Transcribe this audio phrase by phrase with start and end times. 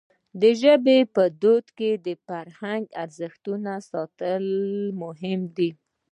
[0.41, 4.35] د ژبې په وده کې د فرهنګي ارزښتونو ساتل
[5.01, 5.69] مهم دي.